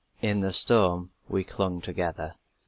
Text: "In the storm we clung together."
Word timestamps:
"In 0.19 0.39
the 0.39 0.51
storm 0.51 1.11
we 1.29 1.43
clung 1.43 1.79
together." 1.79 2.33